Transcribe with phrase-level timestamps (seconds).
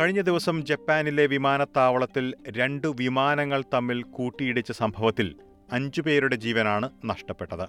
[0.00, 5.34] കഴിഞ്ഞ ദിവസം ജപ്പാനിലെ വിമാനത്താവളത്തിൽ രണ്ട് വിമാനങ്ങൾ തമ്മിൽ കൂട്ടിയിടിച്ച സംഭവത്തിൽ
[5.72, 7.68] അഞ്ചു പേരുടെ ജീവനാണ് നഷ്ടപ്പെട്ടത്.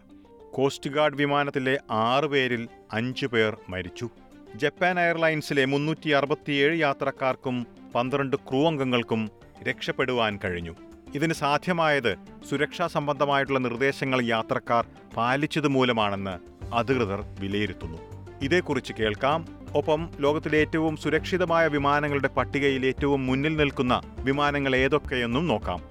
[0.54, 4.10] കോസ്റ്റ് ഗാർഡ് വിമാനത്തിലെ ആറ് പേരിൽ അഞ്ചു പേർ മരിച്ചു.
[4.56, 7.66] ജപ്പാൻ എയർലൈൻസിലെ മുന്നൂറ്റി അറുപത്തിയേഴ് യാത്രക്കാർക്കും
[7.96, 9.30] പന്ത്രണ്ട് ക്രൂ അംഗങ്ങൾക്കും
[9.64, 10.76] രക്ഷപ്പെടുവാൻ കഴിഞ്ഞു.
[11.16, 12.16] ഇതിന് സാധ്യമായത്
[12.50, 14.86] സുരക്ഷാ സംബന്ധമായിട്ടുള്ള നിർദ്ദേശങ്ങൾ യാത്രക്കാർ
[15.18, 16.38] പാലിച്ചത് മൂലമാണെന്ന്
[16.74, 17.98] അധികൃതർ വിലയിരുത്തുന്നു.
[18.42, 25.82] ഇതേക്കുറിച്ച് കേൾക്കാം ഒപ്പം ലോകത്തിലെ ഏറ്റവും സുരക്ഷിതമായ വിമാനങ്ങളുടെ പട്ടികയിൽ ഏറ്റവും മുന്നിൽ നിൽക്കുന്ന വിമാനങ്ങൾ ഏതൊക്കെയെന്നും നോക്കാം.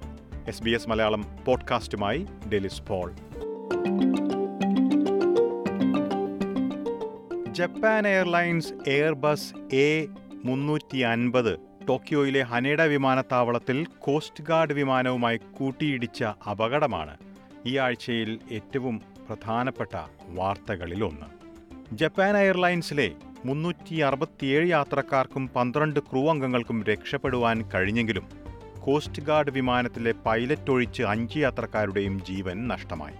[0.47, 3.13] S B S Malayalam പോഡ്കാസ്റ്റുമായി Delys Paul.
[7.51, 10.07] Japan Airlines Airbus A
[10.45, 11.59] മുന്നൂറ്റി അൻപത്
[11.89, 17.17] ടോക്കിയോയിലെ ഹനേഡ വിമാനത്താവളത്തിൽ കോസ്റ്റ് ഗാർഡ് വിമാനവുമായി കൂട്ടിയിടിച്ച അപകടമാണ്
[17.65, 21.37] ഈ ആഴ്ചയിൽ ഏറ്റവും പ്രധാനപ്പെട്ട വാർത്തകളിലൊന്ന്.
[21.91, 23.11] ജപ്പാൻ എയർലൈൻസിലെ
[23.45, 28.29] മുന്നൂറ്റി അറുപത്തിയേഴ് യാത്രക്കാർക്കും പന്ത്രണ്ട് ക്രൂ അംഗങ്ങൾക്കും രക്ഷപ്പെടുവാൻ കഴിഞ്ഞെങ്കിലും
[28.79, 33.13] കോസ്റ്റ് ഗാർഡ് വിമാനത്തിലെ പൈലറ്റ് ഒഴിച്ച് അഞ്ച് യാത്രക്കാരുടെയും ജീവൻ നഷ്ടമായി.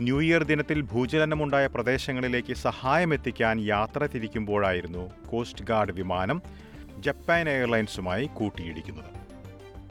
[0.00, 6.42] ന്യൂ ഇയർ ദിനത്തിൽ ഭൂചലനമുണ്ടായ പ്രദേശങ്ങളിലേക്ക് സഹായമെത്തിക്കാൻ യാത്ര തിരിക്കുമ്പോഴായിരുന്നു കോസ്റ്റ് ഗാർഡ് വിമാനം
[6.98, 9.16] ജപ്പാൻ എയർലൈൻസുമായി കൂട്ടിയിടിക്കുന്നത്.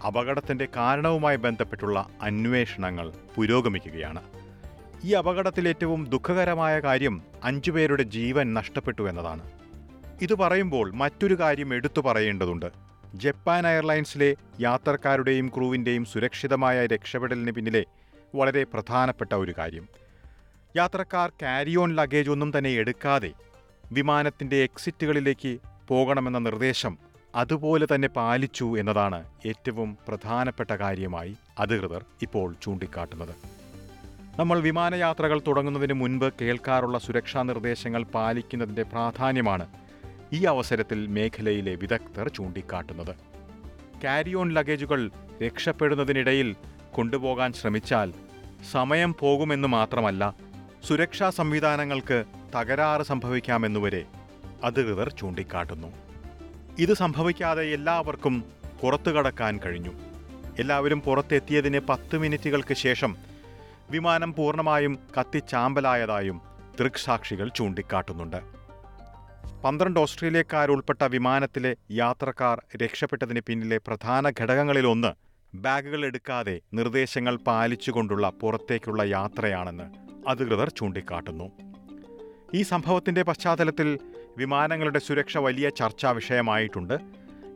[0.08, 4.22] അപകടത്തിന്റെ കാരണവുമായി ബന്ധപ്പെട്ടുള്ള അന്വേഷണങ്ങൾ പുരോഗമിക്കുകയാണ്.
[5.04, 9.52] ഈ അപകടത്തിൽ ഏറ്റവും ദുഃഖകരമായ കാര്യം അഞ്ചുപേരുടെ ജീവൻ നഷ്ടപ്പെട്ടു എന്നതാണ്.
[10.22, 12.66] ഇത് പറയുമ്പോൾ മറ്റൊരു കാര്യം എടുത്തു പറയേണ്ടതുണ്ട്.
[13.16, 17.86] ജപ്പാൻ എയർലൈൻസിലെ യാത്രക്കാരുടെയും ക്രൂവിന്റെയും സുരക്ഷിതമായ രക്ഷപ്പെടലിന് പിന്നിലെ
[18.36, 19.88] വളരെ പ്രധാനപ്പെട്ട ഒരു കാര്യം.
[20.76, 23.32] യാത്രക്കാർ ക്യാരി ഓൺ ലഗേജ് ഒന്നും തന്നെ എടുക്കാതെ
[23.92, 26.98] വിമാനത്തിന്റെ എക്സിറ്റുകളിലേക്ക് പോകണമെന്ന നിർദ്ദേശം
[27.36, 33.55] അതുപോലെ തന്നെ പാലിച്ചു എന്നതാണ് ഏറ്റവും പ്രധാനപ്പെട്ട കാര്യമായി അധികൃതർ ഇപ്പോൾ ചൂണ്ടിക്കാട്ടുന്നത്.
[34.40, 39.68] നമ്മൾ വിമാനയാത്രകൾ തുടങ്ങുന്നതിന് മുൻപ് കേൾക്കാറുള്ള സുരക്ഷാ നിർദ്ദേശങ്ങൾ പാലിക്കുന്നതിന്റെ പ്രാധാന്യമാണ്
[40.34, 43.16] ഈ അവസരത്തിൽ മേഖലയിലെ വിദഗ്ധർ ചൂണ്ടിക്കാട്ടുന്നത്.
[44.02, 45.12] ക്യാരി ഓൺ ലഗേജുകൾ
[45.46, 46.56] രക്ഷപ്പെടുന്നതിനിടയിൽ
[46.96, 48.14] കൊണ്ടുപോകാൻ ശ്രമിച്ചാൽ
[48.72, 50.36] സമയം പോകുമെന്ന് മാത്രമല്ല
[50.84, 52.24] സുരക്ഷാ സംവിധാനങ്ങൾക്ക്
[52.56, 54.06] തകരാറ് സംഭവിക്കാമെന്നുവരെ
[54.64, 55.88] അധികൃതർ ചൂണ്ടിക്കാട്ടുന്നു.
[56.80, 58.44] ഇത് സംഭവിക്കാതെ എല്ലാവർക്കും
[58.82, 59.92] പുറത്തു കടക്കാൻ കഴിഞ്ഞു.
[60.60, 63.35] എല്ലാവരും പുറത്തെത്തിയതിന് പത്ത് മിനിറ്റുകൾക്ക് ശേഷം
[63.90, 66.42] വിമാനം പൂർണമായും കത്തിച്ചാമ്പലായതായും
[66.80, 68.38] ദൃക്സാക്ഷികൾ ചൂണ്ടിക്കാട്ടുന്നുണ്ട്.
[69.64, 75.12] പന്ത്രണ്ട് ഓസ്ട്രേലിയക്കാരുൾപ്പെട്ട വിമാനത്തിലെ യാത്രക്കാർ രക്ഷപ്പെട്ടതിന് പിന്നിലെ പ്രധാന ഘടകങ്ങളിലൊന്ന്
[75.58, 79.84] ബാഗുകൾ എടുക്കാതെ നിർദ്ദേശങ്ങൾ പാലിച്ചുകൊണ്ടുള്ള പുറത്തേക്കുള്ള യാത്രയാണെന്ന്
[80.30, 81.52] അധികൃതർ ചൂണ്ടിക്കാട്ടുന്നു.
[82.54, 84.00] ഈ സംഭവത്തിന്റെ പശ്ചാത്തലത്തിൽ
[84.38, 86.94] വിമാനങ്ങളുടെ സുരക്ഷ വലിയ ചർച്ചാ വിഷയമായിട്ടുണ്ട്.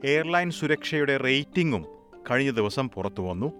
[0.03, 1.85] എയർലൈൻ സുരക്ഷയുടെ റേറ്റിംഗും
[2.31, 3.51] കഴിഞ്ഞ ദിവസം പുറത്തു വന്നു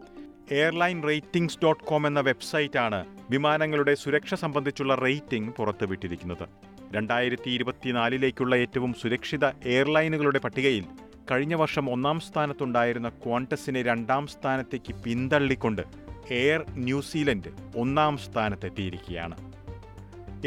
[0.52, 6.48] എയർലൈൻ റേറ്റിംഗ്സ് ഡോട്ട് കോം എന്ന വെബ്സൈറ്റാണ് വിമാനങ്ങളുടെ സുരക്ഷ സംബന്ധിച്ചുള്ള റേറ്റിംഗ് പുറത്തുവിട്ടിരിക്കുന്നത്.
[6.96, 10.86] രണ്ടായിരത്തി ഇരുപത്തിനാലിലേക്കുള്ള ഏറ്റവും സുരക്ഷിത എയർലൈനുകളുടെ പട്ടികയിൽ
[11.32, 15.82] കഴിഞ്ഞ വർഷം ഒന്നാം സ്ഥാനത്തുണ്ടായിരുന്ന ക്വാണ്ടസിനെ രണ്ടാം സ്ഥാനത്തേക്ക് പിന്തള്ളിക്കൊണ്ട്
[16.32, 19.54] എയർ ന്യൂസിലൻഡ് ഒന്നാം സ്ഥാനത്തെത്തിയിരിക്കുകയാണ്.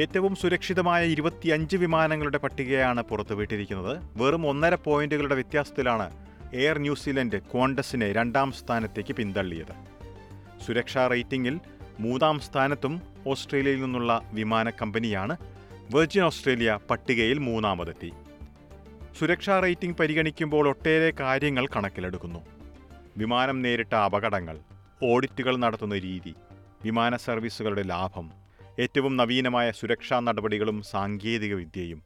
[0.01, 4.23] ഏറ്റവും സുരക്ഷിതമായ ഇരുപത്തിയഞ്ച് വിമാനങ്ങളുടെ പട്ടികയാണ് പുറത്തുവിട്ടിരിക്കുന്നത്.
[4.23, 6.11] വെറും ഒന്നര പോയിന്റുകളുടെ വ്യത്യാസത്തിലാണ്
[6.55, 9.92] എയർ ന്യൂസിലൻഡ് ക്വാണ്ടസിനെ രണ്ടാം സ്ഥാനത്തേക്ക് പിന്തള്ളിയത്.
[10.67, 11.61] സുരക്ഷാ റേറ്റിംഗിൽ
[12.01, 15.37] മൂന്നാം സ്ഥാനത്തും ഓസ്ട്രേലിയയിൽ നിന്നുള്ള വിമാന കമ്പനിയാണ്
[15.95, 18.13] വെർജിൻ ഓസ്ട്രേലിയ പട്ടികയിൽ മൂന്നാമതെത്തി.
[19.19, 22.41] സുരക്ഷാ റേറ്റിംഗ് പരിഗണിക്കുമ്പോൾ ഒട്ടേറെ കാര്യങ്ങൾ കണക്കിലെടുക്കുന്നു.
[23.17, 24.61] വിമാനം നേരിട്ട അപകടങ്ങൾ
[25.03, 26.35] ഓഡിറ്റുകൾ നടത്തുന്ന രീതി
[26.85, 28.33] വിമാന സർവീസുകളുടെ ലാഭം
[28.79, 32.03] ഏറ്റവും നവീനമായ സുരക്ഷാ നടപടികളും സാങ്കേതികവിദ്യയും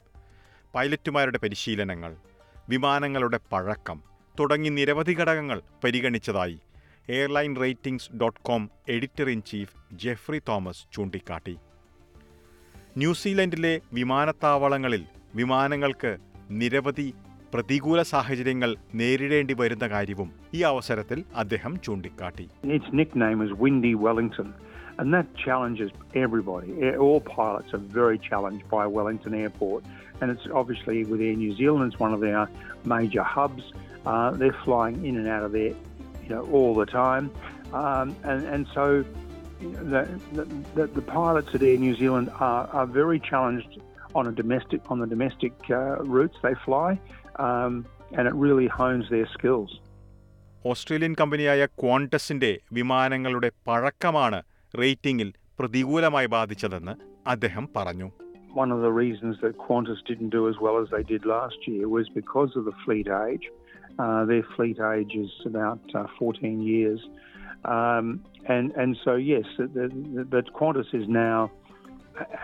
[0.75, 2.17] പൈലറ്റുമാരുടെ പരിശീലനങ്ങൾ
[2.69, 4.03] വിമാനങ്ങളുടെ പഴക്കം
[4.41, 6.59] തുടങ്ങി നിരവധി ഘടകങ്ങൾ പരിഗണിച്ചതായി
[7.09, 8.63] airline ratings dot com
[8.95, 11.55] editor in chief Geoffrey Thomas ചൂണ്ടിക്കാട്ടി
[12.99, 15.03] ന്യൂസിലൻഡിലെ വിമാനത്താവളങ്ങളിൽ
[15.35, 16.13] വിമാനങ്ങൾക്ക്
[16.61, 17.09] നിരവധി
[17.55, 22.49] പ്രതികൂല സാഹചര്യങ്ങൾ നേരിടേണ്ടി വരുന്ന കാര്യവും ഈ അവസരത്തിൽ അദ്ദേഹം ചൂണ്ടിക്കാട്ടി
[24.99, 26.69] and that challenges everybody.
[26.97, 29.81] All pilots are very challenged by Wellington Airport,
[30.21, 32.45] and it's obviously with Air New Zealand, it's one of their
[32.87, 33.65] major hubs.
[34.07, 35.75] Uh, they're flying in and out of there,
[36.27, 37.31] you know, all the time,
[37.73, 39.05] um, and and so
[39.61, 40.45] you know, the,
[40.75, 43.79] the, the pilots at Air New Zealand are, are very challenged
[44.15, 46.99] on a domestic on the domestic uh, routes they fly,
[47.37, 47.87] um,
[48.17, 49.71] and it really hones their skills.
[50.65, 54.39] Australian കമ്പനിയായ ക്വാണ്ടസിന്റെ വിമാനങ്ങളുടെ പഴക്കമാണ്
[54.83, 55.29] റേറ്റിംഗിൽ
[55.59, 56.95] പ്രതികൂലമായി ബാധിച്ചതെന്ന്
[57.35, 58.09] അദ്ദേഹം പറഞ്ഞു
[58.63, 61.87] one of the reasons that Qantas didn't do as well as they did last year
[61.97, 63.47] was because of the fleet age.
[63.51, 63.66] Uh,
[63.99, 67.01] their fleet age is about uh, 14 years.
[67.65, 69.67] Um, and, and so, yes, the,
[70.15, 71.51] the, but Qantas is now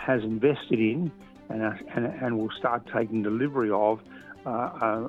[0.08, 1.10] has invested in
[1.48, 4.00] and, uh, and, and will start taking delivery of
[4.44, 5.08] uh, uh,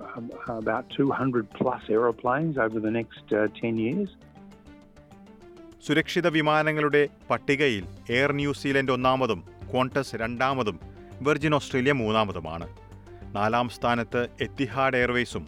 [0.50, 4.10] about 200 plus aeroplanes over the next uh, 10 years.
[5.86, 7.86] സുരക്ഷിത വിമാനങ്ങളുടെ പട്ടികയിൽ
[8.16, 9.40] Air New Zealand ഒന്നാമതും
[9.72, 10.78] Qantas രണ്ടാമതും
[11.28, 12.68] Virgin Australia മൂന്നാമതുമാണ്
[13.36, 15.44] നാലാം സ്ഥാനത്ത് എത്തിഹാഡ് എയർവേസും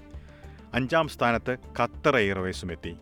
[0.76, 2.94] അഞ്ചാം സ്ഥാനത്ത് ഖത്തർ എയർവേസും എത്തി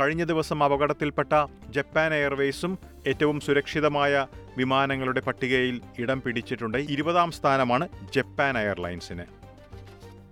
[0.00, 1.32] കഴിഞ്ഞ ദിവസം അപകടത്തിൽപ്പെട്ട
[1.70, 4.26] ജപ്പാൻ എയർവേസും ഏറ്റവും സുരക്ഷിതമായ
[4.56, 9.24] വിമാനങ്ങളുടെ പട്ടികയിൽ ഇടം പിടിച്ചിട്ടുണ്ട് ഇരുപതാം സ്ഥാനമാണ് ജപ്പാൻ എയർലൈൻസിന്.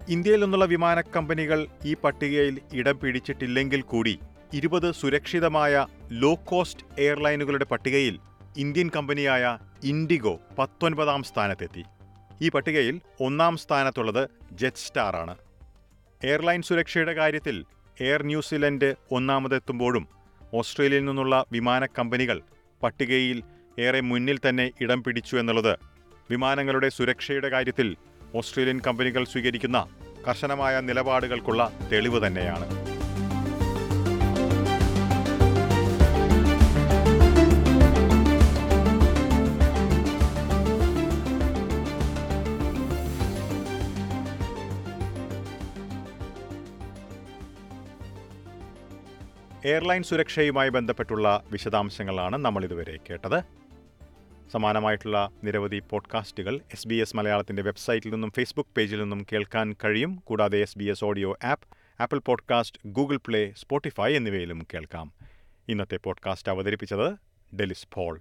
[0.08, 4.19] ഇന്ത്യയിൽ നിന്നുള്ള വിമാന കമ്പനികൾ ഈ പട്ടികയിൽ ഇടം പിടിച്ചിട്ടില്ലെങ്കിൽ കൂടി
[4.52, 8.19] ഇരുപത് സുരക്ഷിതമായ ലോ കോസ്റ്റ് എയർലൈനുകളുടെ പട്ടികയിൽ
[8.56, 11.84] ഇന്ത്യൻ കമ്പനിയായ ഇൻഡിഗോ പത്തൊൻപതാം സ്ഥാനത്തെത്തി.
[12.43, 15.37] ഈ പട്ടികയിൽ ഒന്നാം സ്ഥാനത്തുള്ളത് ജെറ്റ് സ്റ്റാർ ആണ്.
[16.24, 17.56] എയർലൈൻ സുരക്ഷയുടെ കാര്യത്തിൽ
[17.96, 20.04] എയർ ന്യൂസിലൻഡ് ഒന്നാമതെത്തുമ്പോഴും
[20.52, 22.38] ഓസ്ട്രേലിയയിൽ നിന്നുള്ള വിമാന കമ്പനികൾ
[22.82, 23.42] പട്ടികയിൽ
[23.78, 25.74] ഏറെ മുന്നിൽ തന്നെ ഇടം പിടിച്ചു എന്നുള്ളത്
[26.30, 27.96] വിമാനങ്ങളുടെ സുരക്ഷയുടെ കാര്യത്തിൽ
[28.34, 29.78] ഓസ്ട്രേലിയൻ കമ്പനികൾ സ്വീകരിക്കുന്ന
[30.26, 32.66] കർശനമായ നിലപാടുകൾക്കുള്ള തെളിവ് തന്നെയാണ്.
[49.64, 53.43] എയർലൈൻ സുരക്ഷയുമായി ബന്ധപ്പെട്ടുള്ള വിശദാംശങ്ങളാണ് നമ്മൾ ഇതുവരെ കേട്ടത്.
[54.53, 60.17] സമാനമായിട്ടുള്ള നിരവധി പോഡ്കാസ്റ്റുകൾ എസ് ബി എസ് മലയാളത്തിന്റെ വെബ്സൈറ്റിൽ നിന്നും ഫേസ്ബുക്ക് പേജിൽ നിന്നും കേൾക്കാൻ കഴിയും.
[60.17, 61.67] കൂടാതെ S B S audio app
[62.03, 65.12] Apple podcast Google Play Spotify എന്നിവയിലും കേൾക്കാം.
[65.69, 67.12] ഇന്നത്തെ പോഡ്കാസ്റ്റ് അവതരിപ്പിച്ചത്
[67.56, 68.20] ഡെലിസ് പോൾ.